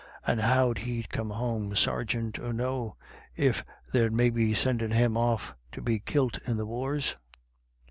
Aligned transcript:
"And 0.25 0.41
how'd 0.41 0.79
he 0.79 1.03
come 1.03 1.29
home, 1.29 1.75
seargint 1.75 2.39
or 2.39 2.51
no, 2.53 2.95
if 3.35 3.63
they're 3.93 4.09
maybe 4.09 4.51
sendin' 4.55 4.89
him 4.89 5.15
off 5.15 5.53
to 5.73 5.81
be 5.83 5.99
kilt 5.99 6.39
in 6.47 6.57
the 6.57 6.65
wars 6.65 7.17